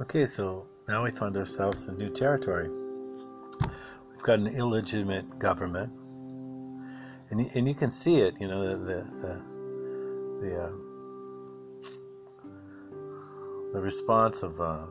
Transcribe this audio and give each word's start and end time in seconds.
Okay, 0.00 0.24
so 0.24 0.66
now 0.88 1.04
we 1.04 1.10
find 1.10 1.36
ourselves 1.36 1.86
in 1.86 1.98
new 1.98 2.08
territory. 2.08 2.70
We've 2.70 4.22
got 4.22 4.38
an 4.38 4.46
illegitimate 4.46 5.38
government, 5.38 5.92
and 7.28 7.54
and 7.54 7.68
you 7.68 7.74
can 7.74 7.90
see 7.90 8.16
it. 8.16 8.40
You 8.40 8.48
know 8.48 8.66
the 8.66 8.76
the 8.76 9.02
the, 9.20 9.42
the, 10.40 10.56
uh, 10.56 10.72
the 13.74 13.80
response 13.82 14.42
of 14.42 14.58
uh, 14.58 14.86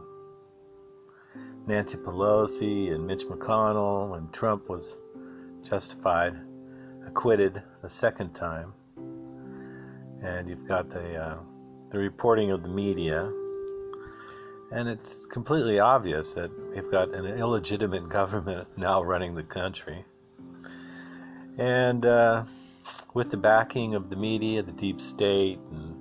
Nancy 1.66 1.98
Pelosi 1.98 2.94
and 2.94 3.08
Mitch 3.08 3.26
McConnell 3.26 4.12
when 4.12 4.30
Trump 4.30 4.70
was 4.70 5.00
justified, 5.64 6.38
acquitted 7.08 7.64
a 7.82 7.90
second 7.90 8.36
time, 8.36 8.76
and 10.22 10.48
you've 10.48 10.68
got 10.68 10.88
the 10.88 11.16
uh, 11.16 11.40
the 11.90 11.98
reporting 11.98 12.52
of 12.52 12.62
the 12.62 12.70
media 12.70 13.32
and 14.72 14.88
it's 14.88 15.26
completely 15.26 15.80
obvious 15.80 16.34
that 16.34 16.52
we've 16.74 16.92
got 16.92 17.12
an 17.14 17.26
illegitimate 17.26 18.10
government 18.10 18.68
now 18.78 19.02
running 19.04 19.36
the 19.36 19.44
country. 19.44 20.06
And 21.58 22.06
uh, 22.06 22.44
with 23.14 23.32
the 23.32 23.38
backing 23.38 23.96
of 23.96 24.10
the 24.10 24.16
media, 24.16 24.62
the 24.62 24.72
deep 24.72 25.02
state, 25.02 25.60
and 25.72 25.96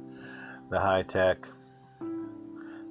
the 0.70 0.78
high 0.78 1.02
tech, 1.02 1.48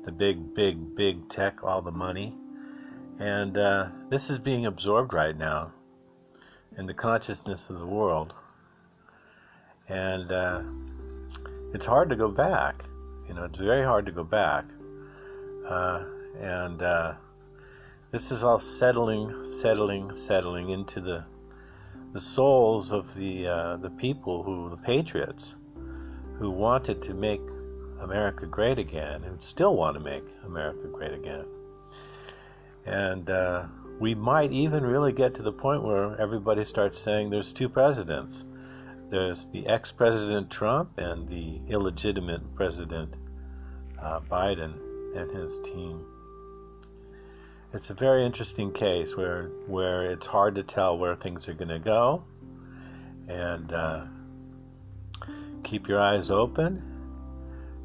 the 0.04 0.12
big, 0.12 0.54
big, 0.54 0.96
big 0.96 1.30
tech, 1.30 1.64
all 1.64 1.82
the 1.82 1.92
money. 1.92 2.36
And 3.20 3.58
uh, 3.58 3.90
this 4.10 4.30
is 4.30 4.40
being 4.40 4.66
absorbed 4.66 5.14
right 5.14 5.38
now 5.38 5.72
in 6.78 6.86
the 6.86 6.94
consciousness 6.94 7.70
of 7.70 7.80
the 7.80 7.86
world. 7.86 8.34
And 9.90 10.32
uh, 10.32 10.64
it's 11.74 11.86
hard 11.86 12.10
to 12.10 12.16
go 12.16 12.30
back. 12.30 12.84
You 13.28 13.34
know, 13.34 13.44
it's 13.44 13.58
very 13.58 13.84
hard 13.84 14.06
to 14.08 14.12
go 14.12 14.24
back. 14.24 14.66
Uh, 15.66 16.04
and 16.40 16.82
uh, 16.82 17.14
this 18.12 18.32
is 18.32 18.44
all 18.44 18.60
settling, 18.60 19.46
settling, 19.46 20.16
settling 20.16 20.70
into 20.70 21.02
the 21.02 21.26
the 22.14 22.22
souls 22.22 22.92
of 22.92 23.14
the 23.16 23.48
uh, 23.48 23.78
the 23.78 23.90
people 23.92 24.44
who 24.44 24.70
the 24.70 24.78
patriots 24.78 25.56
who 26.40 26.50
wanted 26.50 27.02
to 27.02 27.14
make 27.14 27.42
America 28.00 28.46
great 28.46 28.80
again, 28.80 29.24
who 29.24 29.36
still 29.40 29.76
want 29.76 29.96
to 29.96 30.00
make 30.00 30.24
America 30.46 30.88
great 30.88 31.14
again. 31.14 31.46
And 32.86 33.30
uh, 33.30 33.66
we 34.00 34.16
might 34.16 34.52
even 34.52 34.84
really 34.84 35.12
get 35.12 35.34
to 35.36 35.42
the 35.42 35.52
point 35.52 35.84
where 35.84 36.20
everybody 36.20 36.64
starts 36.64 36.98
saying 36.98 37.30
there's 37.30 37.54
two 37.54 37.70
presidents. 37.70 38.46
There's 39.10 39.48
the 39.48 39.68
ex-president 39.68 40.52
Trump 40.52 40.98
and 40.98 41.28
the 41.28 41.60
illegitimate 41.70 42.56
president 42.56 43.18
uh, 44.02 44.20
Biden 44.22 44.80
and 45.18 45.30
his 45.30 45.60
team. 45.60 46.06
It's 47.74 47.90
a 47.90 47.94
very 47.94 48.24
interesting 48.24 48.72
case 48.72 49.18
where 49.18 49.50
where 49.68 50.04
it's 50.04 50.26
hard 50.26 50.56
to 50.56 50.64
tell 50.64 50.98
where 50.98 51.16
things 51.16 51.50
are 51.50 51.54
going 51.54 51.68
to 51.70 51.80
go, 51.80 52.24
and 53.28 53.74
uh, 53.74 54.06
keep 55.64 55.90
your 55.90 56.00
eyes 56.00 56.32
open. 56.32 56.82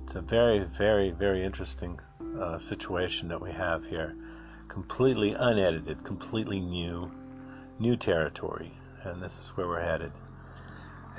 It's 0.04 0.14
a 0.14 0.22
very, 0.22 0.60
very, 0.60 1.10
very 1.10 1.42
interesting 1.42 1.98
uh, 2.38 2.58
situation 2.58 3.28
that 3.28 3.40
we 3.40 3.50
have 3.50 3.84
here. 3.84 4.14
Completely 4.68 5.34
unedited, 5.34 6.04
completely 6.04 6.60
new, 6.60 7.10
new 7.78 7.96
territory, 7.96 8.72
and 9.04 9.22
this 9.22 9.38
is 9.38 9.50
where 9.56 9.66
we're 9.66 9.80
headed. 9.80 10.12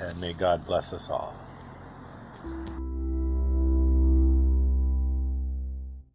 And 0.00 0.20
may 0.20 0.32
God 0.32 0.64
bless 0.66 0.92
us 0.92 1.10
all. 1.10 1.36